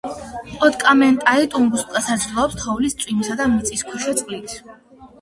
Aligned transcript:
პოდკამენაია-ტუნგუსკა 0.53 2.03
საზრდოობს 2.07 2.59
თოვლის, 2.65 2.99
წვიმისა 3.05 3.41
და 3.45 3.49
მიწისქვეშა 3.55 4.21
წყლით. 4.23 4.61